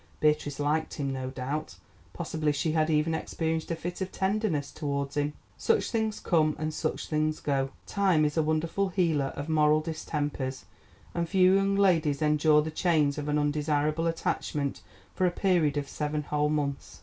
[0.19, 1.75] Beatrice liked him, no doubt;
[2.11, 5.33] possibly she had even experienced a fit of tenderness towards him.
[5.59, 7.69] Such things come and such things go.
[7.85, 10.65] Time is a wonderful healer of moral distempers,
[11.13, 14.81] and few young ladies endure the chains of an undesirable attachment
[15.13, 16.99] for a period of seven whole months.